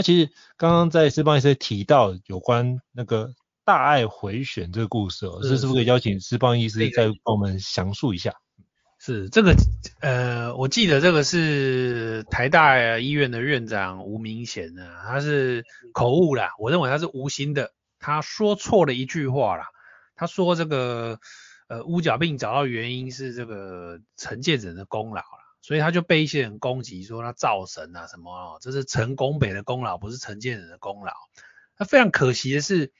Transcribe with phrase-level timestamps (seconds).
[0.00, 3.34] 那其实刚刚在诗邦医师提到有关那个
[3.66, 8.32] 大爱回旋这个故事哦，是是不是可以邀请诗邦医师再帮我们详述一下？
[8.98, 9.54] 是这个
[10.00, 19.66] 呃，我记得这个是台大医院的院长吴明贤呢，他是口误啦，我认为他是无心的，他说错了一句话啦，
[20.16, 21.18] 他说这个
[21.68, 25.39] 呃乌角病找到原因是这个陈建仁的功劳啦。
[25.62, 31.12] 所以他就被一些人攻击，说他造神啊什么哦，这是陈拱北的功劳，不是陈建仁的功劳。
[31.78, 32.92] 那非常可惜的是，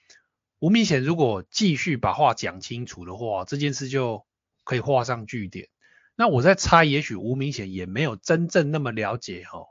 [0.58, 4.26] 吴明显如果继续把话讲清楚的话，这件事就
[4.64, 5.68] 可以画上句点。
[6.14, 9.68] 那我在猜，也许吴明显也没有真正那么了解哦，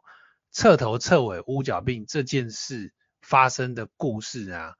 [0.51, 2.91] 彻头彻尾乌角病这件事
[3.21, 4.73] 发生的故事啊，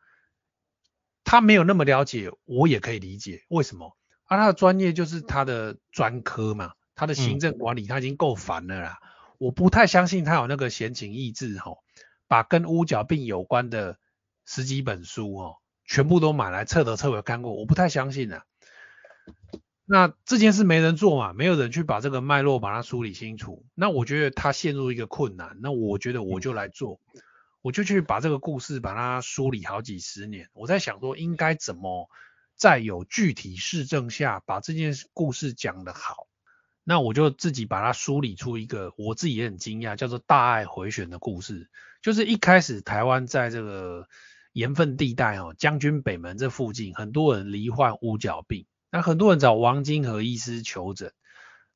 [1.24, 3.96] 他没有那么了解，我也可以理解为什么。
[4.24, 6.74] 啊，他的专业就是他的专科嘛。
[7.00, 11.78] 他的行政管理他已经够烦了啦，嗯，我不太相信他有那个闲情逸致吼，
[12.28, 13.98] 把跟乌角病有关的
[14.46, 15.56] 十几本书哦，
[15.86, 18.44] 全部都买来彻头彻尾看过，我不太相信啊。
[19.86, 27.00] 那这件事没人做嘛，没有人去把这个脉络把它梳理清楚，那我觉得他陷入一个困难，那我觉得我就来做，
[27.62, 32.10] 我就去把这个故事把它梳理好几十年，我在想说应该怎么
[32.56, 36.28] 在有具体市政下把这件故事讲得好。
[36.90, 41.70] 那我就自己把它梳理出一个我自己也很惊讶，叫做大爱回旋的故事。
[42.02, 44.08] 就是一开始台湾在这个
[44.54, 51.14] 盐分地带哦，将军北门这附近，很多人罹患乌角病，那很多人找王金河医师求诊。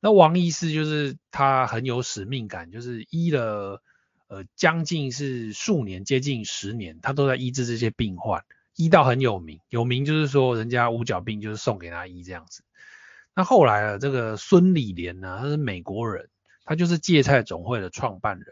[0.00, 3.80] 那王医师就是他很有使命感，就是医了
[4.26, 8.42] 呃将近是数年，接近十年，他都在医治这些病患，
[8.74, 9.60] 医到很有名。
[9.68, 12.64] 有名就是说人家乌角病就是送给他医这样子。
[13.36, 16.30] 那后来啊，这个孙李莲呢，他是美国人，
[16.64, 18.46] 他就是芥菜总会的创办人。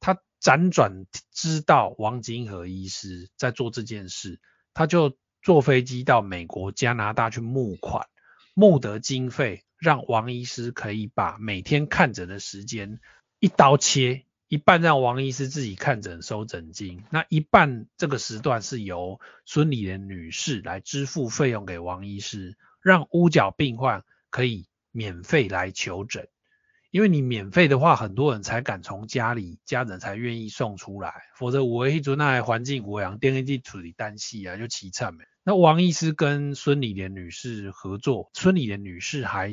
[0.00, 4.40] 他辗转知道王金河医师在做这件事，
[4.74, 8.06] 他就坐飞机到美国、加拿大去募款，
[8.54, 13.00] 募得经费，让王医师可以把每天看诊的时间
[13.38, 22.56] 一刀切，一半让王医师自己看诊收诊金，那一半这个时段是由孙李莲女士来支付费用给王医师。
[22.82, 26.28] 让乌角病患可以免费来求诊，
[26.90, 35.24] 因为你免费的话，很多人才敢从家里，家人才愿意送出来，否则我一做那环境我养电力地处理单细啊，就凄惨没。
[35.44, 39.52] 那王医师跟孙理莲女士合作，孙理莲女士还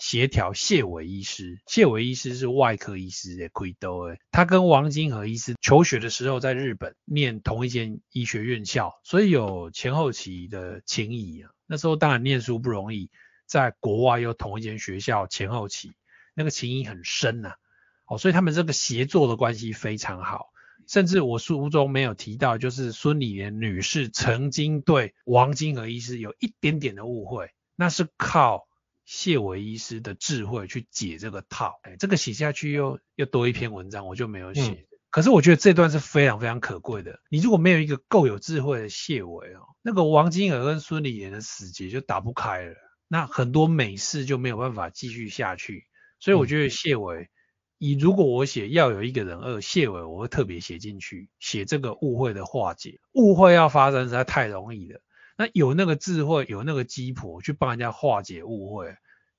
[0.00, 11.50] 协调谢伟医师，谢伟医师是外科医师的亏兜诶，他跟王金和医师求学的时候在日本念同一间医学院校，所以有前后期的情谊啊。
[11.66, 13.10] 那时候当然念书不容易，
[13.46, 15.92] 在国外又同一间学校前后期，
[16.34, 17.54] 那个情谊很深呐、
[18.06, 20.46] 哦，所以他们这个协作的关系非常好。
[20.86, 28.68] 甚至我书中没有提到，就是孙理莲女士曾经对王金河医师有一点点的误会，那是靠
[29.04, 31.80] 谢伟医师的智慧去解这个套。
[31.82, 34.86] 哎，这个写下去又又多一篇文章，我就没有写。
[35.16, 37.18] 可是我觉得这段是非常非常可贵的。
[37.30, 42.74] 你如果没有一个够有智慧的谢伟哦，那个王金河跟孙理莲的死结就打不开了。
[43.08, 45.86] 那很多美事就没有办法继续下去。
[46.20, 47.30] 所以我觉得谢伟，
[47.78, 53.00] 以如果我写要有一个人二，谢伟我会特别写进去，写这个误会的化解。
[53.14, 55.00] 误会要发生实在太容易了，
[55.38, 58.94] 那有那个智慧，有那个鸡婆去帮人家化解误会，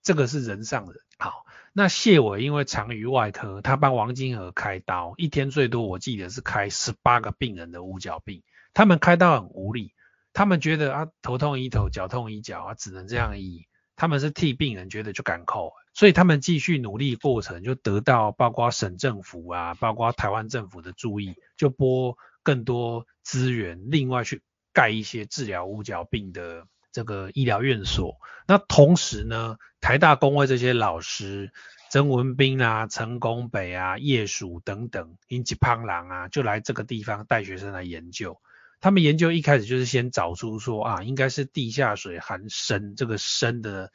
[0.07, 0.95] 这个是人上人。
[1.19, 8.41] 好，那谢伟因为长于外科，他帮王金河开刀，一天最多我记得是开十八个病人的五角病，
[8.73, 9.91] 他们开刀很无力，
[10.31, 13.67] 他们觉得啊头痛医头，脚痛医脚啊，只能这样医。
[13.97, 26.65] 他们是替病人觉得就敢扣，所以他们继续努力过程就得到包括省政府啊，包括台湾政府的注意，就拨更多资源，另外去盖一些治疗五角病的
[26.97, 28.17] 这个医疗院所。
[28.47, 31.51] 那同时呢，台大公卫这些老师，
[31.91, 38.39] 曾文彬啊、陈功北啊、叶曙等等，英吉胖郎啊，就来这个地方带学生来研究。
[38.79, 43.91] 他们研究一开始就是先找出说啊，应该是地下水含砷，这个砷的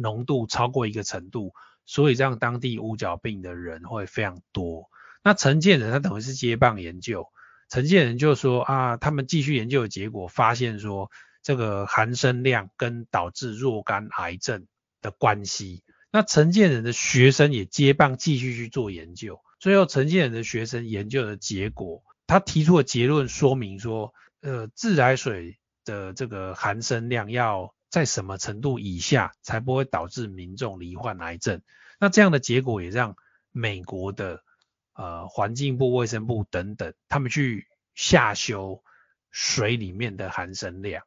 [0.00, 1.52] 浓度超过一个程度，
[1.84, 4.88] 所以让当地五角病的人会非常多。
[5.22, 7.26] 那陈建仁他等于是接棒研究，
[7.68, 11.10] 陈建仁就说啊，他们继续研究的结果发现说，
[11.46, 14.66] 这个含砷量跟导致若干癌症
[15.00, 15.84] 的关系。
[16.10, 24.12] 那陈建仁的学生也接棒继续去做研究，最后陈建仁的学生研究的结果，他提出的结论说明说。
[24.42, 31.62] 呃，自来水的这个含砷量要在什么程度以下，才不会导致民众罹患癌症？
[31.98, 33.16] 那这样的结果也让
[33.50, 34.44] 美国的
[34.92, 37.66] 呃环境部、卫生部等等，他们去
[37.96, 38.84] 下修
[39.32, 41.02] 水里面的含砷量。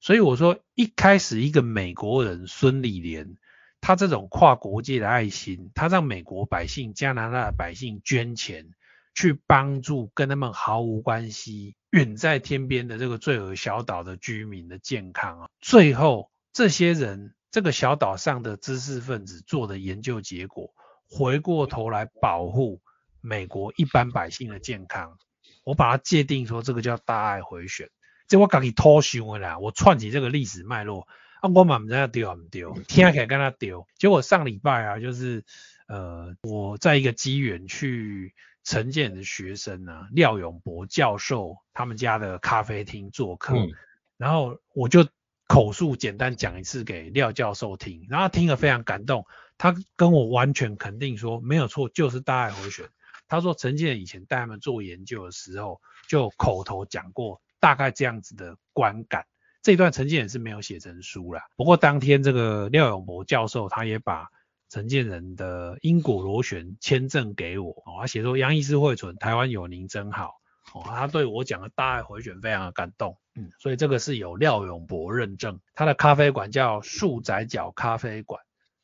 [0.00, 3.36] 所以我说，一开始一个美国人孙立莲，
[3.80, 8.70] 他这种跨国界的爱心，他让美国百姓、加拿大的百姓捐钱。
[9.12, 15.48] 去帮助跟他们毫无关系、远在天边的这个罪恶小岛的居民的健康啊！
[15.60, 20.72] 最后，这些人这个小岛上的知识分子做的研究结果，
[21.08, 22.80] 回过头来保护
[23.20, 25.18] 美国一般百姓的健康，
[25.64, 27.90] 我把它界定说这个叫大爱回旋。
[28.30, 31.06] 这我自己偷想的啦，我串起这个历史脉络
[31.42, 33.72] 啊，我嘛不知道对不对，听起来跟他对。
[33.98, 35.44] 结果上礼拜啊，就是
[35.86, 38.34] 呃，我在一个机缘去。
[38.62, 43.72] 陈建仁的学生呢、啊，廖永博教授他们家的咖啡厅做客，嗯、
[44.18, 45.08] 然后我就
[45.46, 49.24] 口述简单讲一次给廖教授听，然后他听了非常感动，
[49.56, 52.84] 他跟我完全肯定说没有错，就是大爱回旋。
[53.28, 59.26] 他说陈建仁以前带他们做研究的时候，就口头讲过大概这样子的观感。
[59.62, 64.28] 这一段陈建仁是没有写成书啦，不过当天这个廖永博教授他也把。
[64.72, 70.36] 陈建仁的因果螺旋签证给我，哦，他写说杨医师惠存，台湾有您真好，
[70.72, 78.40] 哦，他对我讲的大爱回旋非常的感动，嗯，所以这个是有廖永博认证，他的咖啡馆叫树仔角咖啡馆，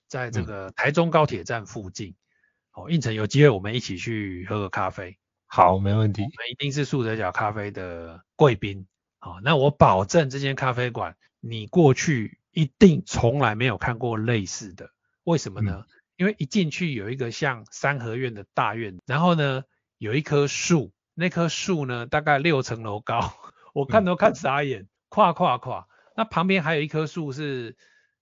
[0.08, 2.16] 在这个台中高铁站附近，
[2.72, 5.16] 哦，应承有机会我们一起去喝个咖啡，
[5.56, 8.86] 好，没问题，我们一定是树仔脚咖啡的贵宾，
[9.20, 14.90] 好，那我保证这间咖啡馆你过去一定从来没有看过类似的。
[15.24, 15.86] 为什么呢？
[15.86, 15.86] 嗯、
[16.18, 19.64] 因为一进去有一个像三合院的大院，然后呢
[19.96, 23.32] 有一棵树，那棵树呢大概六层楼高，
[23.72, 25.88] 我看都看傻眼，跨跨跨。
[26.14, 27.78] 那旁边还有一棵树是，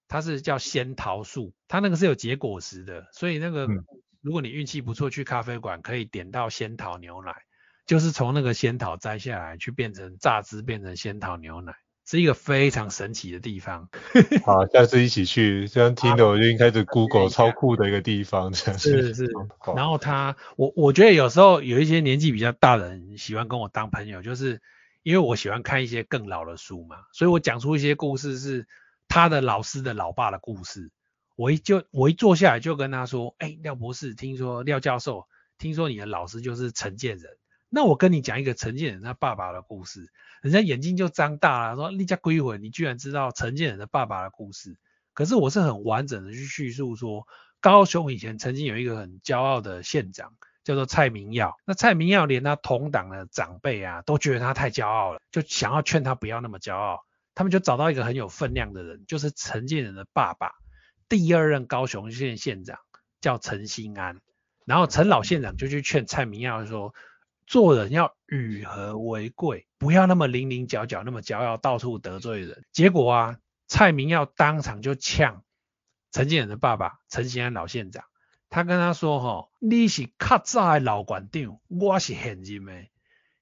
[0.07, 3.85] 它是叫仙桃树，它那个是有结果实的，所以那个、嗯、
[4.25, 7.35] 如果你运气不错去咖啡馆可以点到仙桃牛奶，
[7.85, 11.75] 就是从那个仙桃摘下来去变成榨汁变成仙桃牛奶。
[12.07, 13.89] 是一个非常神奇的地方。
[14.45, 15.69] 好，下次一起去。
[15.69, 18.51] 这样听的我就应该是 Google 超酷的一个地方。
[18.51, 19.31] 这样是是。
[19.77, 24.63] 然后他，我我觉得有时候有一些年纪比较大的人喜欢跟我当朋友，就是
[25.03, 28.67] 因为我喜欢看一些更老的书嘛，所以我讲出一些故事是
[29.07, 30.91] 他的老师的老爸的故事。
[31.37, 35.27] 我一就我一坐下来就跟他说，哎，廖博士，听说廖教授，
[35.59, 37.31] 听说你的老师就是陈建仁。
[37.69, 40.13] 那我跟你讲一个陈建仁他爸爸的故事，
[40.43, 44.77] 人家眼睛就张大了，说你家鬼魂，你居然知道陈建仁的爸爸的故事。
[45.13, 47.27] 可是我是很完整的去叙述说，
[47.61, 51.57] 高雄以前曾经有一个很骄傲的县长，叫做蔡明耀。
[51.65, 57.05] 那蔡明耀连他同党的长辈啊，都觉得他太骄傲了，就想要劝他不要那么骄傲。
[57.35, 60.53] 他们就找到一个很有分量的人，就是陈建仁的爸爸，
[61.09, 62.79] 第二任高雄县县长
[63.21, 64.21] 叫陈新安。
[64.65, 66.95] 然后陈老县长就去劝蔡明耀说。
[67.47, 72.65] 做人要与和为贵，不要那么棱棱角角，那么骄傲，到处得罪人。
[72.73, 75.45] 结果啊，蔡明耀当场就呛
[76.11, 78.07] 陈建仁的爸爸陈新安老县长，
[78.49, 82.73] 他跟他说：“吼，你是较早的老馆长，我是现任的。”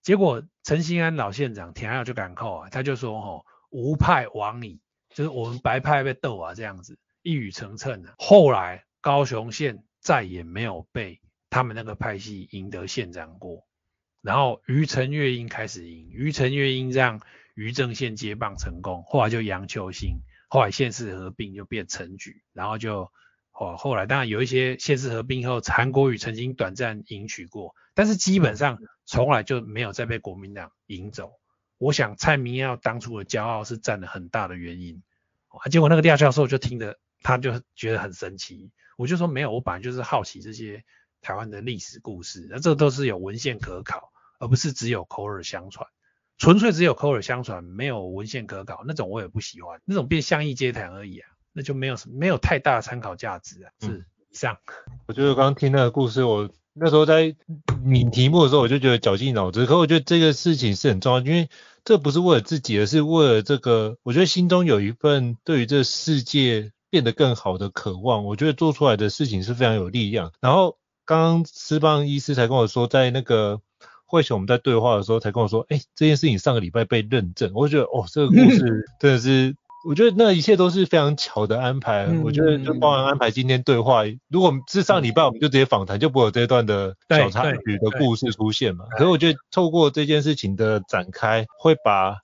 [0.02, 8.14] 结果陈新安老县长听了就敢扣啊，他就说：“吼，吴派亡矣，就是我们白派被斗啊这样子。”一语成谶了。
[8.18, 13.66] 后来高雄县再也没有被他们那个派系赢得县长过，
[14.20, 17.20] 然后于陈月英开始赢，于陈月英让
[17.54, 23.10] 于正宪接棒成功，后来就杨秋兴，后来县市合并就变陈菊，然后就
[23.50, 31.32] 后后来当然有一些县市合并后，韩国瑜曾经短暂赢取过，但是基本上从来就没有再被国民党赢走。
[31.76, 35.02] 我想蔡明耀当初的骄傲是占了很大的原因，
[35.48, 40.84] 啊，结果那个廖教授就听得他就觉得很神奇，我就说没有，我本来就是好奇这些。
[41.24, 44.10] 台湾的历史故事，那这都是有文献可考，
[44.40, 45.86] 而不是只有口耳相传。
[46.36, 53.70] 纯粹只有口耳相传，没有文献可考，那种我也不喜欢，那种变巷议街谈而已啊，那就没有什么没有太大的参考价值啊。
[53.78, 54.58] 是以上。
[55.06, 57.36] 我觉得刚刚听那个故事，我那时候在
[57.84, 59.64] 拟题目的时候，我就觉得绞尽脑汁。
[59.64, 61.48] 可我觉得这个事情是很重要，因为
[61.84, 63.96] 这不是为了自己，而是为了这个。
[64.02, 68.24] 我觉得心中有一份对于这世界变得更好的渴望。
[68.24, 70.30] 我觉得做出来的事情是非常有力量。
[70.40, 70.76] 然后。
[71.04, 73.60] 刚刚斯邦医师才跟我说，在那个
[74.06, 79.56] 会前我们在对话的时候，才跟我说，哎，这件事情上个礼拜被认证，我觉得哦，这个故事真的是，
[79.88, 82.06] 我觉得那一切都是非常巧的安排。
[82.22, 88.84] 我觉得就包含安排今天对话，如果是上礼拜我们就直接访谈，就不会有这段的小插曲的故事出现嘛。
[88.92, 92.18] 可是我觉得透过这件事情的展开，会把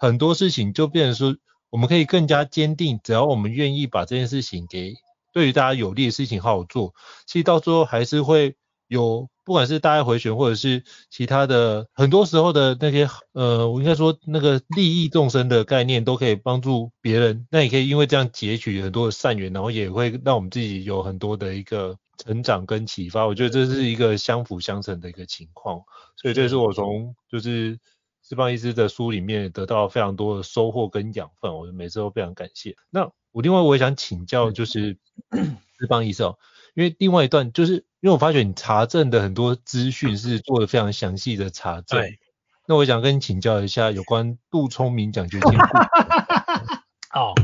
[0.00, 1.36] 很多事情就变成说，
[1.72, 4.94] 我们可以更加坚定，只要我们愿意把这件事情给。
[5.32, 6.92] 对于大家有利的事情好好做，
[7.26, 8.54] 其实到最后还是会
[8.86, 23.26] 有，不管是大爱回旋或者是其他的，很多时候的那些，呃，我应该说那个利益众生的概念都可以帮助别人，那也可以因为这样截取很多的善缘，然后也会让我们自己有很多的一个成长跟启发。
[23.26, 25.80] 我觉得这是一个相辅相成的一个情况，
[26.16, 27.78] 所以这是我从就是
[28.32, 32.78] 施棒医师的书里面得到非常多的收获跟养分，我每次都非常感谢。
[32.88, 34.96] 那我另外我也想请教，就是
[35.78, 36.38] 施棒医生哦，
[36.72, 42.18] 因为另外一段就是因为我发觉你查证的很多资讯是做的非常详细的查证，对。
[42.66, 45.50] 那我想跟你请教一下有关杜聪明奖学金。
[47.12, 47.34] 哦，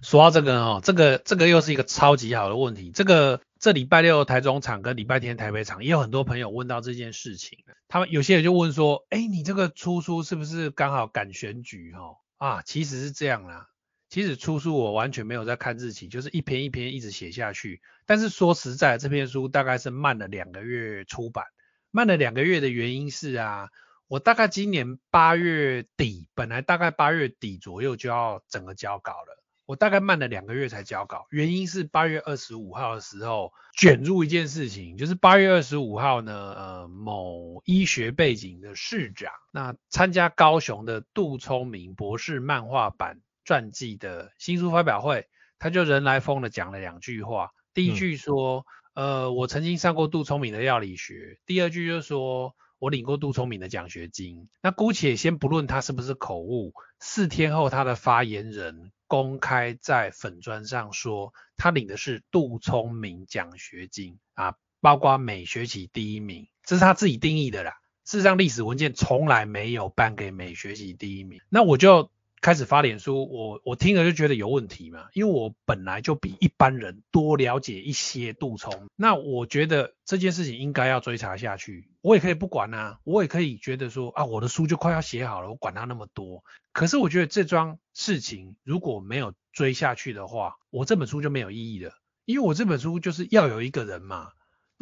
[0.00, 2.90] 说到这个哦，这个这个又是一个超级好的问题。
[2.94, 12.16] 这个这礼拜六台中场跟礼拜天台北场也有很多朋友问到这件事情，他们有些人就问说，哎，你这个出书是不是刚好赶选举哈？
[12.38, 13.68] 啊，其实是这样啦。
[14.08, 17.82] 其实出书我完全没有在看日期，就是一篇一篇一直写下去。
[18.06, 21.44] 但是说实在，这篇书大概是慢了两个月出版。
[21.90, 23.68] 慢了两个月的原因是啊，
[24.08, 29.39] 我大概今年八月底，本来大概八月底左右就要整个交稿了，
[29.70, 31.28] 我大概慢了两个月才交稿。
[31.30, 43.20] 原因是八月二十五号的时候卷入一件事情，就是八月二十五号呢，呃，某医学背景的市长，那参加高雄的杜聪明博士漫画版。
[43.42, 45.26] 传记的新书发表会，
[45.58, 47.50] 他就人来疯的讲了两句话。
[47.72, 51.38] 第一句说，嗯、呃，我曾经上过杜聪明的药理学。
[51.46, 54.48] 第二句就是说我领过杜聪明的奖学金。
[54.60, 67.74] 那姑且先不论他是不是口误，四天后他的发言人公开在粉砖上说，他领的是杜聪明奖学金啊，包括每学期第一名，这是他自己定义的啦。
[68.04, 71.40] 事实上，历史文件从来没有颁给每学期第一名。
[71.48, 72.10] 那我就。
[72.40, 81.90] 开始发脸书，我我听了就觉得有问题嘛，因为我本来就比一般人多了解一些杜聪，那我觉得这件事情应该要追查下去。
[82.00, 86.42] 我也可以不管啊，我也可以觉得说啊，我的书就快要写好了，我管他那么多。
[86.72, 91.92] 可是我觉得这桩事情如果没有追下去的话，我这本书就没有意义了，
[92.24, 94.30] 因为我这本书就是要有一个人嘛。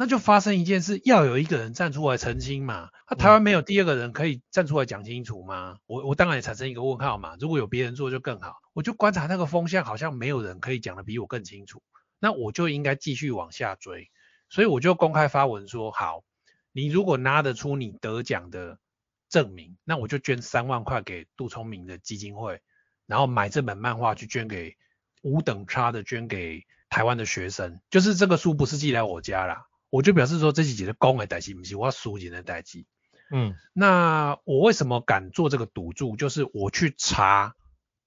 [0.01, 2.89] 那就发生一件事，要有一个人站出来澄清嘛。
[3.09, 5.75] 那、啊、台湾没有第二个人可以站出来讲清楚吗？
[5.87, 7.35] 我我当然也产生一个问号嘛。
[7.37, 8.61] 如果有别人做就更好。
[8.71, 11.83] 我就观察那个风向，好像没有人可以讲得比我更清楚。
[12.17, 14.09] 那我就应该继续往下追。
[14.47, 16.23] 所以我就公开发文说：好，
[16.71, 18.79] 你如果拿得出你得奖的
[19.27, 22.61] 证明，那我就捐三万块给杜聪明的基金会，
[23.05, 24.77] 然后买这本漫画去捐给
[25.23, 27.81] 五等差的捐给台湾的学生。
[27.89, 29.65] 就是这个书不是寄来我家啦。
[29.89, 32.85] 我就表示说，这几集的公的代志不是我书记的代志。
[33.31, 36.15] 嗯，那我为什么敢做这个赌注？
[36.15, 37.55] 就是我去查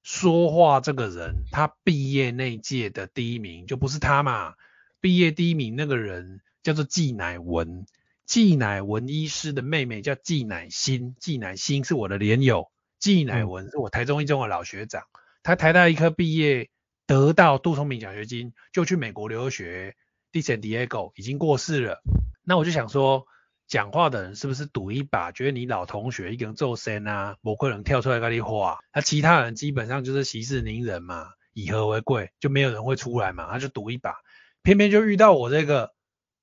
[0.02, 4.54] 说话这个人，他毕业那届的第一名就不是他嘛？
[5.00, 7.86] 毕业第一名那个人叫做季乃文，
[8.26, 15.04] 季乃文医师的妹妹叫季乃馨，季乃馨是我的连友，季乃文是我台中一中的老学长，
[15.44, 16.68] 他台大医科毕业
[17.06, 19.94] 得到杜聪明奖学金，就去美国留学。
[20.32, 22.02] Diego 已经过世了，
[22.44, 23.26] 那我就想说，
[23.68, 34.14] 讲话的人是不是赌一把，觉得你老同学一个人做声啊，某个人跳出来跟你话，那其他人基本上就是息事宁人嘛，以和为贵，就没有人会出来嘛，他就赌一把，
[34.62, 35.92] 偏偏就遇到我这个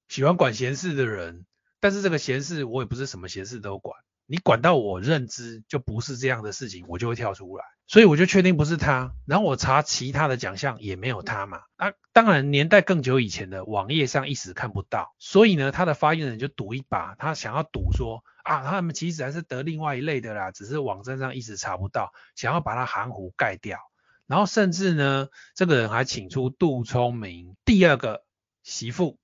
[0.08, 1.46] 喜欢管闲事的人，
[1.79, 4.00] 但是这个闲事我也不是什么闲事都管。
[4.31, 9.12] 你管到我认知就不是这样的事情，我就会跳出来，所以我就确定不是他。
[9.25, 11.62] 然后我查其他的奖项也没有他嘛。
[11.77, 23.79] 啊，当然年代更久以前的网页上一时看不到，所以呢，他的发言人就赌一把，他想要赌说啊，他们其实还是得另外一类的啦，只是网站上一直查不到，想要把它含糊盖掉。
[24.27, 28.24] 然后甚至呢，这个人还请出杜聪明第二个
[28.62, 29.17] 媳妇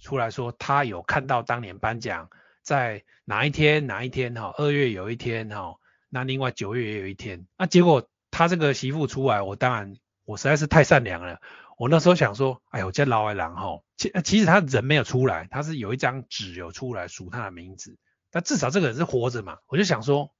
[0.00, 2.30] 出来说，他有看到当年颁奖。
[2.62, 5.76] 在哪一天哪一天哈，二月有一天哈，
[6.08, 11.40] 那另外九月也有一天，那结果他这个媳妇出来，我当然我实在是太善良了，
[11.76, 17.98] 我那时候想说，哎呦这老外郎哈，其其实他人没有出来，他是有一张纸有出来数他的名字，
[18.30, 20.30] 但至少这个人是活着嘛，我就想说，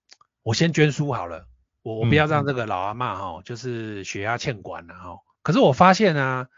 [0.42, 1.46] 我先捐书好了，
[1.82, 6.48] 我我不要让这个老阿妈哈，就是血压欠管了哈，可是我发现啊，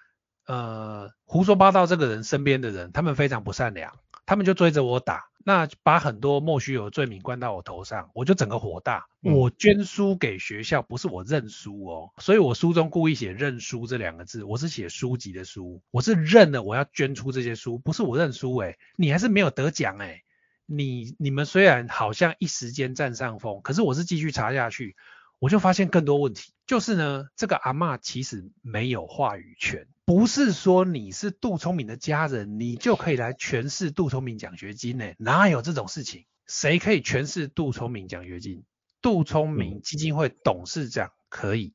[0.46, 5.24] 呃胡说八道这个人身边的人，他们非常不善良，他们就追着我打。
[5.46, 9.06] 那把很多莫须有的罪名关到我头上，我就整个火大。
[9.20, 20.22] 我捐书给学校，不是我认书哦，所以我书中故意写认书这两个字，我是写书籍的书，我是认了我要捐出这些书，不是我认书诶，你还是没有得奖诶，
[20.66, 24.96] 你你们虽然好像一时间占上风，可是我是继续查下去。
[25.38, 35.12] 我就发现更多问题，就是呢，这个阿嬷其实没有话语权，不是说你是杜聪明的家人，你就可以来诠释杜聪明奖学金呢？
[35.18, 36.24] 哪有这种事情？
[36.46, 38.64] 谁可以诠释杜聪明奖学金？
[39.02, 41.74] 杜聪明基金会董事长可以，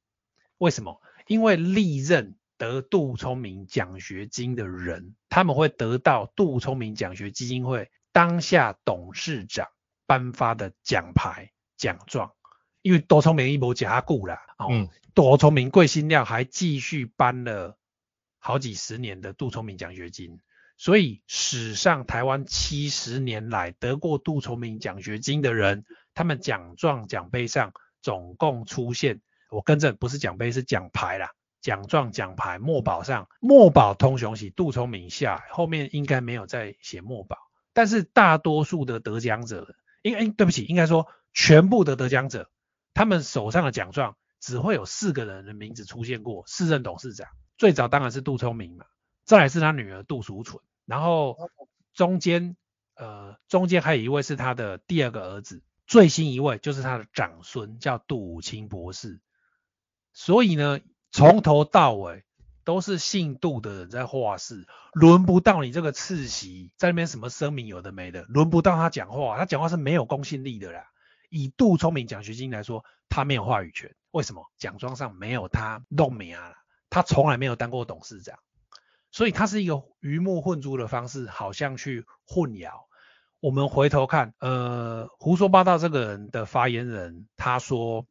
[0.57, 0.99] 为什么？
[1.27, 9.67] 因为历任得杜聪明奖学金的人，他们会得到杜聪明奖学基金会当下董事长
[10.07, 12.31] 颁发的奖牌奖状。
[12.89, 17.77] 因为多聪明一波加固了，嗯，多聪明贵新料还继续颁了
[18.39, 20.39] 好几十年的杜聪明奖学金，
[20.75, 29.21] 所以史上台湾七十年来得过杜聪明奖学金的人，他们奖状奖杯上总共出现，
[29.51, 31.29] 我更正不是奖杯是奖牌啦，
[31.61, 33.27] 奖状奖牌墨宝上。
[33.39, 37.37] 墨宝通雄喜杜聪明下，后面应该没有再写墨宝，
[37.71, 42.49] 但是大多数的得奖者，应该对不起，应该说全部的得奖者。
[42.93, 48.85] 他们手上的奖状只会有四个人的名字出现过，四任董事长，最早当然是杜聪明嘛，
[49.23, 51.37] 再来是他女儿杜淑纯，然后
[51.93, 52.55] 中间
[52.95, 59.19] 呃中间还有一位是他的第二个儿子，最新一位就是他的长孙叫杜武清博士，
[60.13, 60.79] 所以呢
[61.11, 62.23] 从头到尾
[62.63, 70.85] 都是姓杜的人在话事，轮不到你这个次席在那边什么声明有的没的，轮不到他讲话，他讲话是没有公信力的啦。
[71.29, 73.95] 以杜聪明奖学金来说，他没有话语权。
[74.11, 74.51] 为什么？
[74.57, 76.53] 奖状上没有他弄名啊，
[76.89, 78.39] 他从来没有当过董事长，
[79.11, 82.71] 所以他是一个鱼目混珠的方式，好像去混淆。
[83.39, 88.07] 我们回头看，呃，胡说八道这个人的发言人，他说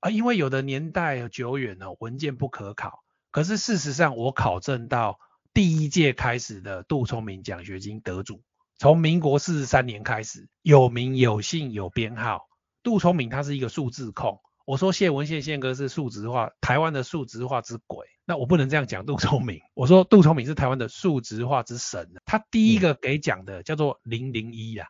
[0.00, 3.04] 啊，因为有的年代久远了，文件不可考。
[3.30, 5.20] 可是事实上，我考证到
[5.54, 8.42] 第一届开始的杜聪明奖学金得主。
[8.80, 12.48] 从民国四十三年开始，有名有姓有编号。
[12.82, 14.40] 杜聪明他是一个数字控。
[14.64, 18.06] 我说谢文宪宪哥是数值化，台湾的数值化之鬼。
[18.24, 19.60] 那我不能这样讲杜聪明。
[19.74, 22.10] 我说杜聪明是台湾的数值化之神。
[22.24, 24.88] 他第一个给讲的叫做零零一啊，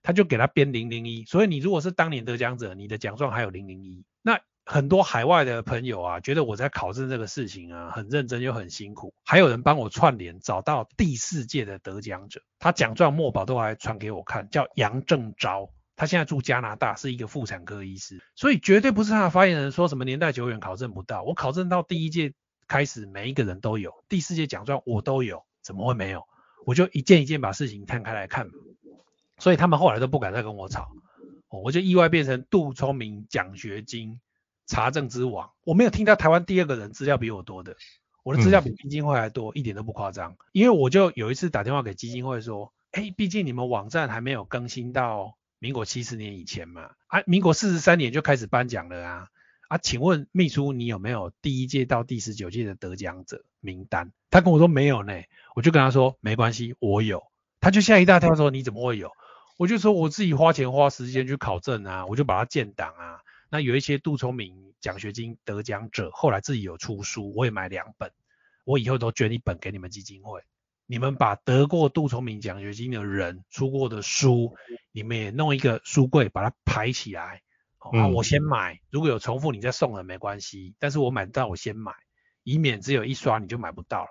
[0.00, 1.24] 他就给他编零零一。
[1.24, 4.04] 所以你如果是当年得奖者，你的奖状还有零零一。
[4.22, 9.12] 那很多海外的朋友啊，觉得我在考证这个事情啊，很认真又很辛苦。
[9.22, 18.22] 还有人帮我串联，找到第四届的得奖者，他奖状墨宝都还传给我看，叫杨正昭，他现在住加拿大，是一个妇产科医师。
[18.34, 22.32] 所以绝对不是他的发言人说什么年代久远考证不到，我考证到第一届
[22.66, 26.24] 开始每一个人都有，第四届奖状我都有，怎么会没有？
[26.64, 28.48] 我就一件一件把事情摊开来看，
[29.38, 30.90] 所以他们后来都不敢再跟我吵，
[31.50, 34.18] 我就意外变成杜聪明奖学金。
[34.66, 37.76] 查证之王，我没有听到台湾第二个人资料比我多的，
[38.22, 40.36] 我的资料比基金会还多，一点都不夸张。
[40.52, 49.28] 因为我就有一次打电话给基金会说，哎，毕竟你们网站还没有更新到民国七十年以前嘛，啊，民国四十三年就开始颁奖了啊，
[49.68, 54.12] 啊，请问秘书你有没有第一届到第十九届的得奖者名单？
[54.30, 55.12] 他跟我说没有呢，
[55.54, 57.22] 我就跟他说没关系，我有。
[57.60, 59.10] 他就吓一大跳说你怎么会有？
[59.56, 63.20] 我就说我自己花钱花时间去考证啊，我就把它建档啊。
[63.54, 68.10] 那有一些杜聪明奖学金得奖者，后来自己有出书，我也买两本，
[68.64, 70.40] 我以后都捐一本给你们基金会。
[70.86, 74.56] 你们把得过杜聪明奖学金的人出过的书，
[74.90, 77.42] 你们也弄一个书柜，把它排起来。
[77.78, 80.74] 好，我先买，如果有重复，你再送人没关系。
[80.80, 81.92] 但是我买到我先买，
[82.42, 84.08] 以免只有一刷你就买不到了。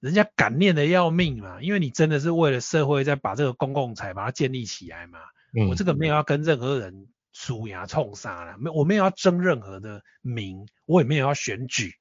[0.00, 5.20] 人家感念的要命嘛，因为你真的是为了社会在把这个公共财把它建立起来嘛。
[5.54, 11.94] 嗯、我这个没有要跟任何人输牙冲杀了，没我没有要争任何的名，我也没有要选举。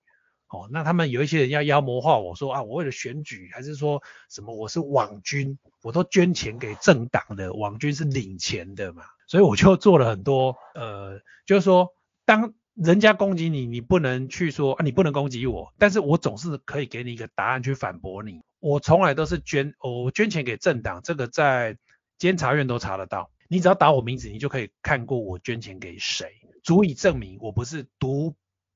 [0.48, 11.90] 哦，那他们有一些人要妖魔化我说啊，我为了选举，还是说什么我是网军，我都捐钱给政党的，网军是领钱的嘛，所以我就做了很多，呃，就是说
[12.26, 12.54] 当。
[12.74, 18.42] 人家攻击你，你不能去说啊，你不能攻击我，但是我总是可以给你一个答案去反驳你。
[18.60, 21.78] 我从来都是捐，我捐钱给政党，这个在
[22.18, 23.30] 监察院都查得到。
[23.52, 26.32] 你只要打我名字，你就可以看过我捐钱给谁，
[26.64, 28.34] 足以证明我不是独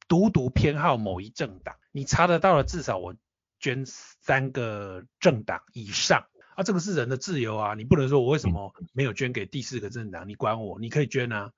[0.10, 1.78] 独独偏好某一政党。
[1.94, 3.16] 你查得到了，至少我
[3.58, 6.26] 捐三个政党以上
[6.58, 11.54] 啊，这个是人的自由啊，你不能说我为什么没有捐给第四个政党，你管我，你可以捐啊。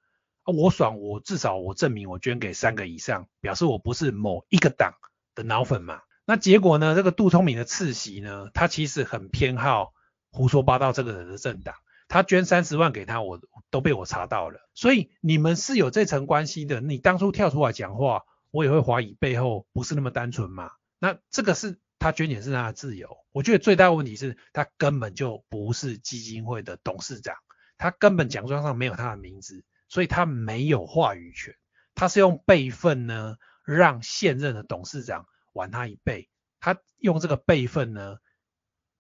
[0.46, 4.94] 我爽，我至少我证明我捐给三个以上，表示我不是某一个党
[5.34, 6.02] 的脑粉嘛。
[6.24, 6.94] 那结果呢？
[6.94, 9.94] 这个杜聪明的次席呢，他其实很偏好
[10.30, 11.74] 胡说八道这个人的政党，
[12.08, 13.39] 他捐三十万给他，我
[13.70, 14.70] 都被我查到了。
[14.74, 20.72] 所以你们是有这层关系的，你当初跳出来讲话，我也会怀疑背后不是那么单纯嘛。
[21.00, 27.36] 那这个是他捐钱是他的自由，我觉得最大的问题是他根本就不是基金会的董事长，
[27.78, 29.63] 他根本奖状上没有他的名字。
[29.89, 31.56] 所以他没有话语权，
[31.96, 36.28] 他是用辈分呢，让现任的董事长晚他一辈，
[36.60, 38.17] 他用这个辈分呢，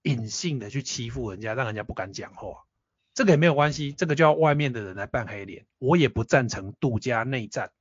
[0.03, 2.63] 隐性的去欺负人家，让人家不敢讲话。
[3.17, 5.65] 这个也没有关系，这个就要外面的人来扮黑脸。
[5.79, 7.71] 我也不赞成杜家内战，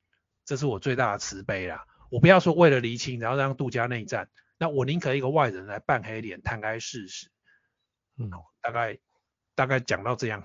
[0.46, 1.84] 这是我最大的慈悲啦。
[2.08, 7.28] 我不要说为了厘清，然后让杜家内战，那我宁可一个外人来扮黑脸，摊开事实。
[8.18, 8.30] 嗯，
[8.62, 8.96] 大概
[9.54, 10.42] 大概讲到这样。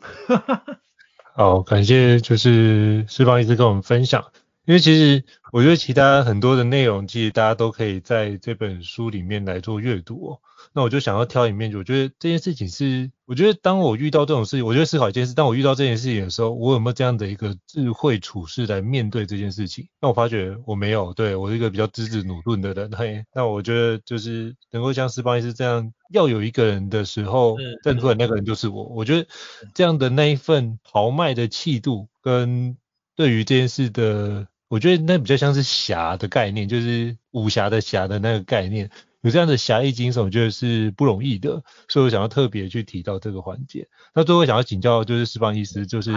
[1.36, 4.34] 好，感谢就是释方医师跟我们分享，
[4.66, 10.40] 因为其实我觉得其他很多的内容，其实大家都可以在这本书里面来做阅读哦。
[10.74, 19.88] 那我就想要挑一面，我觉得这件事情是，我觉得当我遇到这种事情，我觉得思考一件事，当我遇到这件事情的时候，我有没有这样的一个智慧处事来面对这件事情？
[20.00, 28.84] 那我发觉我没有，对，我是一个比较直指努顿的人，嘿，那我觉得就是能够像斯邦医师这样，要有一个人的时候，站出来那个人就是我。
[28.84, 29.28] 我觉得
[29.74, 32.78] 这样的那一份豪迈的气度，跟
[33.22, 38.90] 对于这件事的，我觉得那比较像是侠的概念，就是武侠的侠的那个概念。
[39.22, 43.88] 有这样的侠义精神，我觉得是不容易的，所以我想要特别去提到这个环节。
[44.16, 46.12] 那最后想要请教就是释放医师，就是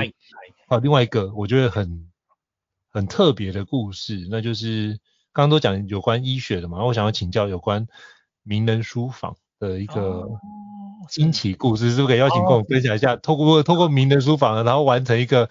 [0.66, 2.08] 啊另外一个我觉得很
[2.90, 4.98] 很特别的故事，那就是
[5.34, 7.86] 刚刚都讲有关医学的嘛，我想要请教有关
[8.42, 10.26] 名人书房的一个
[11.10, 13.16] 惊奇故事，是不是可以邀请跟我分享一下？
[13.16, 15.50] 透过透过名人书房，然后完成一个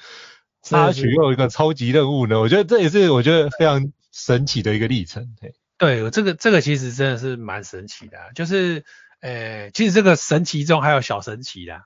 [0.64, 2.40] 插曲又一个超级任务呢？
[2.40, 5.36] 我觉得这也是我觉得非常神奇的一个历程。
[5.78, 8.86] 对，这个这个其实真的是蛮神奇的，就是，
[9.20, 11.84] 呃，其实这个神奇中还有小神奇啦，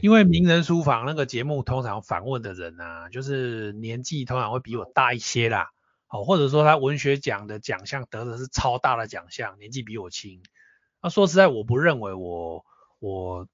[0.00, 5.70] 因为名人书房那个节目通常访问的人啊，就是年纪通常会比我大一些啦，
[6.08, 10.40] 哦，或者说他文学奖的奖项得的是超大的奖项，年纪比我轻，
[11.02, 12.64] 那说实在，我不认为我
[13.00, 13.48] 我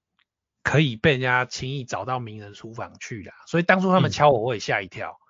[0.69, 5.09] 可以被人家轻易找到名人书房去的，所以当初他们敲我，我也吓一跳。
[5.09, 5.25] 嗯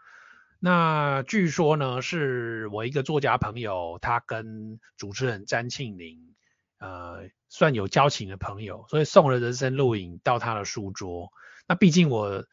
[0.62, 6.36] 那据说呢，是我一个作家朋友，他跟主持人詹庆林，
[6.80, 11.32] 呃，算有交情的朋友，所以送了人生录影到他的书桌。
[11.65, 12.43] 那毕竟我，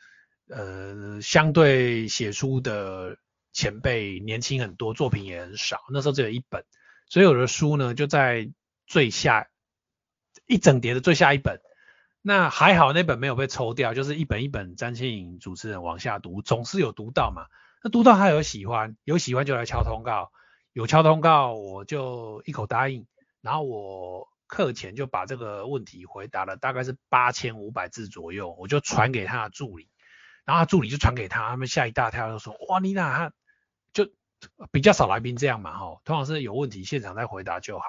[0.48, 3.16] 呃，相对写书的
[3.52, 6.64] 前辈年轻很多，作品也很少，那时候只有一本，
[7.08, 8.48] 所以我的书呢就在
[8.86, 9.48] 最下
[10.46, 11.60] 一整叠的最下一本。
[12.28, 17.46] 那还好，那本没有被抽掉，就是一本一本詹庆颖主持人往下读，总是有读到嘛。
[17.84, 20.32] 那读到他有喜欢，有喜欢就来敲通告，
[20.72, 23.06] 有敲通告我就一口答应，
[23.42, 29.88] 然后我课前就把这个问题回答了，大概是八千五百字左右，我就传给他的助理，
[30.44, 33.32] 然后他助理就传给他，他们吓一大跳，就说哇，你哪他
[33.92, 34.10] 就
[34.72, 37.84] 比较少来宾这样嘛，哈，通常是有问题现场再回答就好，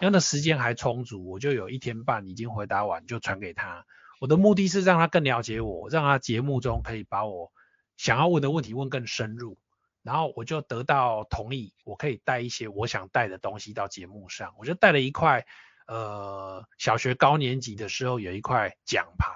[0.00, 3.84] 因为那时间还充足，我就有一天半已经回答完就传给他，
[4.20, 7.52] 我的目的是让他更了解我，让他节目中可以把我。
[7.96, 9.58] 想要问的问题问更深入，
[10.02, 14.54] 然后我就得到同意，我可以带一些我想带的东西到节目上。
[14.58, 15.44] 我就带了一块，
[15.86, 19.26] 呃，小学高年级的时候有一块奖牌。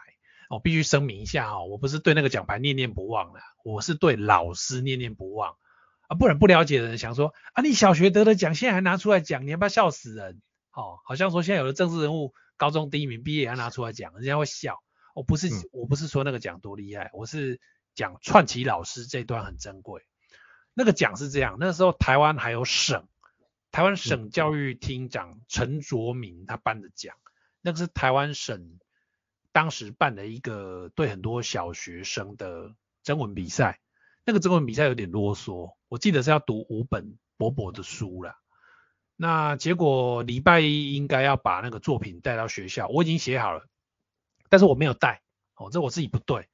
[0.48, 5.56] 我必须声明一下哈，我不是对那个奖牌念念不忘的，我是对老师念念不忘
[6.08, 6.16] 啊。
[6.16, 10.40] 不然不了解的人想说啊，你小学得的奖现在还拿出来讲，你要不要笑死人？
[10.74, 14.82] 哦，好像说现在有的政治人物高中第一名毕业也要拿出来讲，人家会笑。
[15.14, 17.60] 我不是，我不是说那个奖多厉害，我是。
[17.96, 20.02] 讲串起老师这段很珍贵，
[20.72, 23.06] 那个奖是这样，那时候台湾还有省，
[23.70, 27.14] 台湾省教育厅长陈卓明他颁的奖，
[27.60, 28.80] 那个是台湾省
[29.52, 33.78] 当时办的一个对很多小学生的征文比赛。
[34.24, 38.36] 那个征文比赛有点啰嗦，我记得是要读五本薄薄的书啦。
[39.16, 43.66] 那结果礼拜一应该要把那个作品带到学校，我已经写好了，
[44.48, 45.22] 但是我没有带，
[45.56, 46.48] 哦，这我自己不对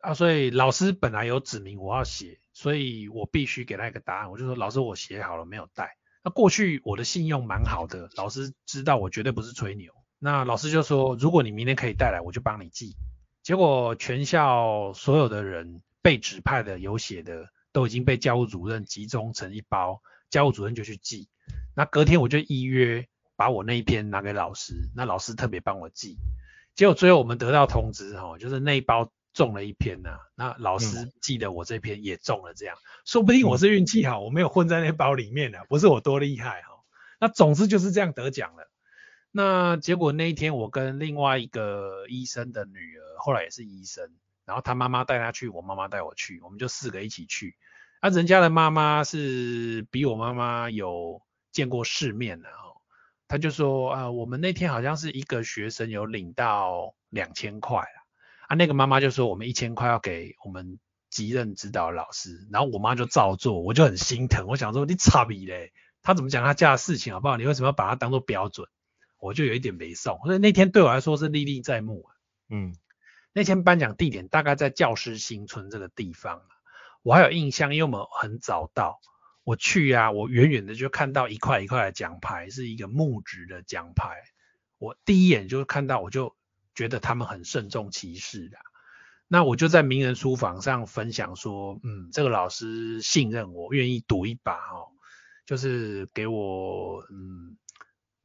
[0.00, 5.96] 啊，所以老师本来有指明我要写，所以我必须给他一个答案，我就说老师我写好了没有带。
[6.22, 12.96] 那过去我的信用蛮好的，老师知道我绝对不是吹牛，那老师就说如果你明天可以带来，我就帮你寄。
[13.42, 15.82] 结果全校所有的人。
[16.02, 21.28] 被指派的有写的都已经被教务主任集中成一包，教务主任就去寄。
[21.76, 26.16] 那隔天我就依约把我那一篇拿给老师，那老师特别帮我寄。
[26.74, 36.68] 结果最后我们得到通知哈，就是那一包中了一篇呐、啊，那老师记得我这篇也中了，这样、嗯、说不定我是运气好，我没有混在那包里面的，不是我多厉害哈。
[37.20, 38.70] 那总之就是这样得奖了。
[39.30, 44.10] 那结果那一天我跟另外一个医生的女儿，后来也是医生。
[44.44, 47.54] 然后她妈妈带她去，我妈妈带我去，我们就四个一起去。
[48.00, 51.20] 啊，人家的妈妈是比我妈妈有
[51.52, 52.80] 见过世面的哦。
[53.28, 57.96] 他就说啊，我们那天好像是一个学生有领到两千块啊。
[58.48, 60.78] 啊，那个妈妈就说我们一千块要给我们
[61.10, 62.48] 级任指导老师。
[62.50, 64.46] 然后我妈就照做，我就很心疼。
[64.48, 67.36] 我想说你差逼嘞，他怎么讲他家的事情好不好？
[67.36, 68.66] 你为什么要把它当做标准？
[69.18, 70.18] 我就有一点没送。
[70.24, 72.16] 所以那天对我来说是历历在目啊。
[72.48, 72.74] 嗯。
[73.34, 76.40] 那天颁奖地点大概在教师新村这个地方，
[77.02, 79.00] 我还有印象，因为我们很早到，
[79.44, 84.16] 我去啊，我远远的就看到一块一块的奖牌，是一个木质的奖牌，
[84.78, 86.36] 我第一眼就看到，我就
[86.74, 88.58] 觉得他们很慎重其事的，
[89.28, 94.92] 那我就在名人书房上分享说，嗯，这个老师信任我，愿意赌一把哦，
[95.46, 97.56] 就是给我，嗯，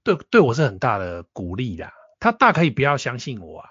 [0.03, 3.69] 对对我是很大的鼓励的，他大可以不要相信我啊。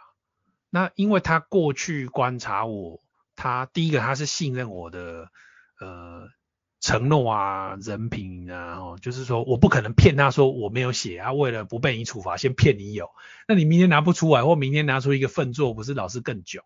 [0.71, 3.01] 那因为他过去观察我，
[3.37, 5.29] 他第一个他是信任我的，
[5.81, 6.29] 呃，
[6.81, 13.11] 承诺啊，人品啊，哦，就是说我不可能骗他说我没有写啊，为了不被你处罚，先骗你有，
[13.49, 16.63] 那你明天拿不出来，或明天拿出一个份作，不是老师更囧？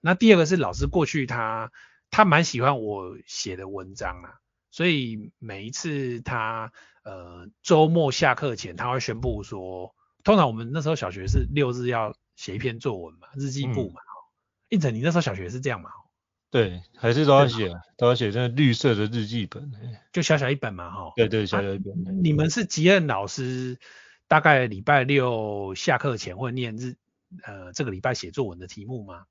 [0.00, 1.72] 那第二个是老师过去他
[2.10, 4.34] 他蛮喜欢我写的文章啊，
[4.70, 6.72] 所以每一次他
[7.04, 12.14] 呃周末下课前他会宣布说，通常我们那时候小学是六日要。
[12.36, 14.15] 写一篇作文嘛，日记簿嘛，胤
[14.70, 15.90] 丞、嗯，你那时候小学是这样嘛？
[16.50, 19.70] 对，还是都要写，都要写这绿色的日记本，
[20.12, 21.12] 就小小一本嘛，哈。
[21.16, 21.92] 对对，小小一本。
[22.06, 23.78] 啊、你们是吉任老师，
[24.28, 26.96] 大概礼拜六下课前会念日，
[27.42, 29.24] 呃，这个礼拜写作文的题目吗？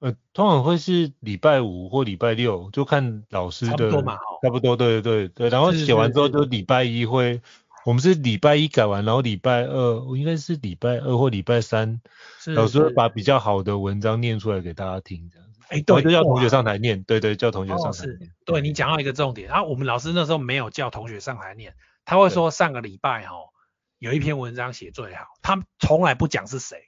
[0.00, 3.70] 呃，通常会是礼拜五或礼拜六，就看老师的。
[3.70, 7.40] 差不多嘛，差不多，对对对，然后写完之后就礼拜一会。
[7.86, 12.02] 我们是礼拜一改完，然后礼拜二，我应该是礼拜二或礼拜三，
[12.54, 15.60] 老师会把比较好的文章念出来给大家听，这样子。
[15.68, 18.18] 哎，对，就叫同学上台念，对对，叫同学上台念。
[18.18, 23.34] 是对你讲到一个重点，然后我们老师那时候没有叫同学上台念，他会说上个礼拜哈
[23.98, 26.82] 有一篇文章写最好，他从来不讲是谁，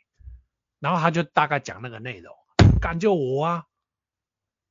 [0.78, 2.34] 然后他就大概讲那个内容，
[2.82, 3.64] 感觉我啊，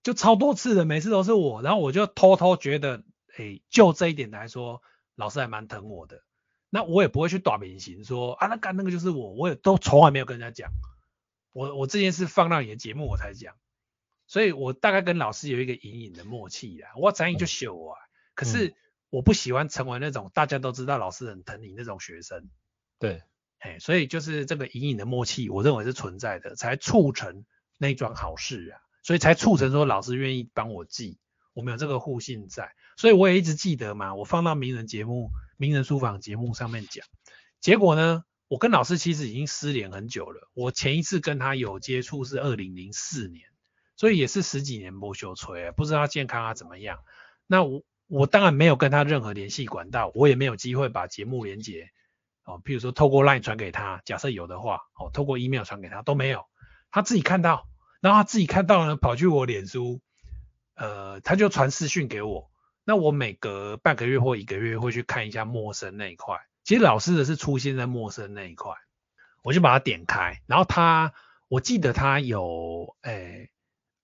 [0.04, 3.02] 就超多次的，每次都是我，然后我就偷偷觉得，
[3.38, 4.84] 哎，就这一点来说。
[5.22, 6.24] 老师还蛮疼我的，
[6.72, 10.72] 那我也不会去短明型说啊，那干那个就是我，我也都从来没有跟人家讲，
[11.52, 13.54] 我我这件事放到你的节目我才讲，
[14.26, 17.96] 所以我大概跟老师有一个隐隐的默契啦，我怎样就秀我，
[18.34, 18.74] 可是
[19.12, 22.50] 我不喜欢成为那种大家都知道老师很疼你那种学生，
[22.98, 23.22] 对，
[23.60, 27.46] 哎，所以就是这个隐隐的默契，我认为是存在的，才促成
[27.78, 31.20] 那桩好事啊，所以才促成说老师愿意帮我记。
[31.54, 34.14] 我们有这个互信在，所以我也一直记得嘛。
[34.14, 37.04] 我放到名人节目、名人书房节目上面讲，
[37.60, 40.52] 结果呢，我跟老师其实已经失联很久了。
[40.54, 43.46] 我前一次跟他有接触是二零零四年，
[43.96, 47.00] 所以也是十几年没收吹，不知道健康啊怎么样。
[47.48, 51.90] 那我我当然没有跟他任何联系管道，我也没有机会把节目连结
[52.46, 56.46] 哦，譬如说透过 LINE 传给他，假设有的话，哦，透过 email 传给他都没有，
[56.92, 57.68] 他自己看到，
[58.00, 60.02] 然后他自己看到呢，跑去我脸书。
[60.76, 62.51] 呃，他就传私讯给我，
[62.84, 66.38] 那我每隔半个月或一个月会去看一下陌生那一块。
[66.63, 68.74] 其实老师的是出现在陌生那一块，
[69.44, 71.13] 我就把它点开，然后他，
[71.48, 73.50] 我记得他有，诶、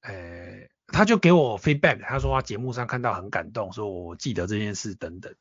[0.01, 5.35] 欸，诶、欸，他就给我 feedback，他说他节目上看到很感动，说我记得这件事等等。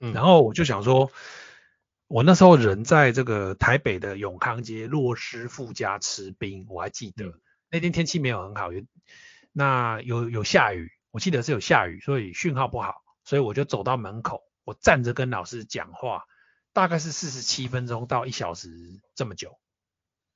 [0.00, 1.10] 嗯，然后我就想说，
[2.08, 7.40] 我那时候人在这个台北的永康街洛师傅家吃冰，我还记得、嗯、
[7.70, 8.72] 那天天气没有很好。
[8.72, 8.82] 有
[9.52, 16.24] 那有有下雨，我记得是有下雨，所以讯号不好，所以我就走到门口，我站着跟老师讲话，
[16.72, 18.68] 大概是四十七分钟到一小时
[19.14, 19.58] 这么久。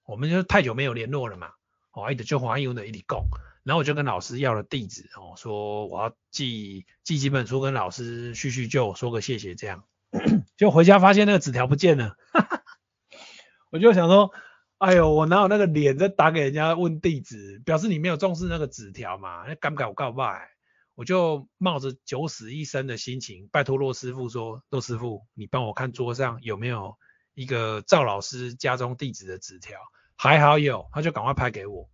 [0.04, 1.52] 我们就太久没有联络了嘛，
[1.92, 3.24] 哦，一直就华用的一直讲，
[3.62, 9.84] 然后我就跟老师要了地址，哦，说我要寄寄几本书跟老师叙叙旧，说个谢谢这样。
[10.56, 12.16] 就回家发现那个纸条不见了，
[13.70, 14.30] 我就想说，
[14.78, 19.44] 哎呦，我哪有那个脸在打给人家问地址，表示你没有重视那个纸条嘛？
[19.48, 20.53] 那敢不敢我告白？
[20.94, 26.96] 我就冒着九死一生的心情，拜托骆师傅说，骆师傅，你帮我看桌上有没有
[27.34, 29.78] 一个赵老师家中地址的纸条，
[30.16, 31.90] 还好有，他就赶快拍给我，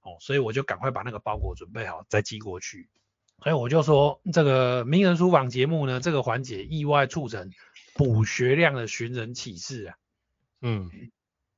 [0.00, 2.88] 哦，所以我就赶快把那个包裹准备好再寄过去。
[3.42, 7.50] 所以我就说，这个名人书房节目呢，这个环节意外促成
[7.94, 9.96] 补学量的寻人启事啊。
[10.62, 10.90] 嗯，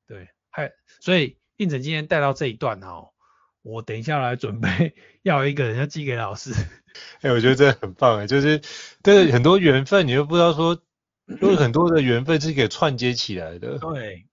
[0.07, 3.12] 对，还所以应诊今天带到这一段哦，
[3.63, 6.53] 我等一下来准备 要一个人要寄给老师。
[7.23, 8.61] 哎、欸，我觉得这很棒哎，就是
[9.03, 10.79] 这个很多缘分，你又不知道说，
[11.41, 13.79] 有很多的缘分是可以串接起来的。
[13.79, 14.27] 对，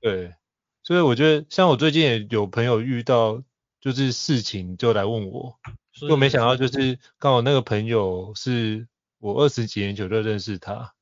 [0.00, 0.34] 对，
[0.82, 3.42] 所以我觉得像我最近也有朋友遇到
[3.80, 5.58] 就是事情就来问我。
[6.08, 8.86] 就没想到，就是刚好那个朋友是
[9.18, 10.94] 我二十几年前就认识他，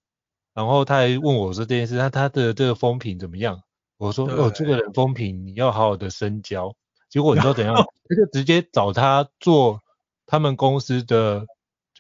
[0.55, 3.63] 然后他还问我说这件事，他他的这个风评怎么样？
[3.99, 6.75] 我说哦，这个人风评你要好好的深交。
[7.09, 7.75] 结果你知道怎样？
[7.75, 9.83] 他就直接找他做
[10.27, 11.47] 他们公司的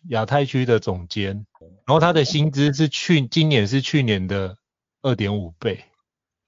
[0.09, 1.47] 亚太区的总监，
[1.87, 4.57] 然后他的薪资是去今年是去年的
[5.03, 5.85] 二点五倍。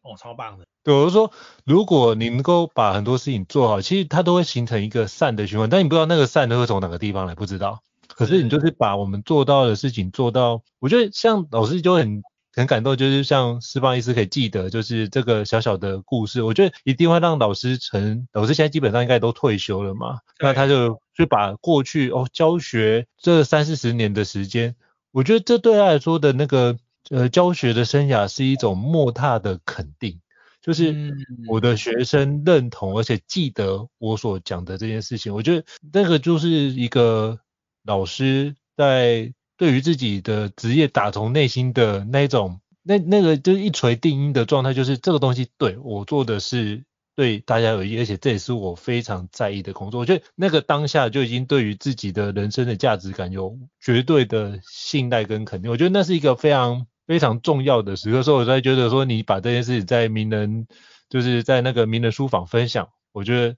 [0.03, 0.67] 哦，超棒的。
[0.83, 1.31] 对，我是说，
[1.65, 5.69] 如果你能够把很多事情做好，其实它都会形成一个善的循环。
[5.69, 7.83] 但你不知道那个善都会从哪个地方来，不知道。
[8.09, 18.27] 可是你就是把我们做到的事情做到，我觉得像老师就很很感动，就是像施邦医师可以记得，就是这个小小的故事，我觉得一定会让老师成。
[18.33, 24.75] 老师现在基本上应该都退休了嘛，那他就就把过去哦教学这三四十年的时间，
[25.13, 26.77] 我觉得这对他来说的那个
[27.11, 30.21] 呃教学的生涯是一种莫大的肯定。
[30.63, 31.17] 就是
[31.49, 37.39] 我的学生认同，而且记得我所讲的这件事情，我觉得那个就是一个
[37.83, 46.83] 老师在对于自己的职业打从内心的那种，那那个就是一锤定音的状态，就是这个东西对我做的是
[47.15, 50.01] 对大家有益，而且这也是我非常在意的工作。
[50.01, 55.71] 我觉得那个当下就已经对于自己的人生的价值感有绝对的信赖跟肯定。
[55.71, 56.87] 我觉得那是一个非常。
[57.07, 60.69] 非常重要的时刻，所以我才觉得说，你把这件事情在名人，
[61.09, 63.57] 就是在那个名人书房分享，我觉得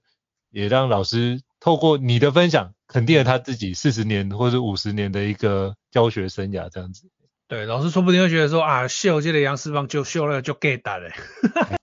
[0.49, 7.07] 也让老师透过你的分享，肯定了他自己四十年或者五十年的一个教学生涯这样子。
[7.47, 11.09] 对，老师说不定会觉得说啊，秀这的杨四方就秀了就 get 到了。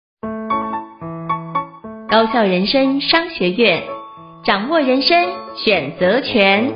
[2.08, 3.82] 高校人生商学院，
[4.44, 6.72] 掌握人生选择权。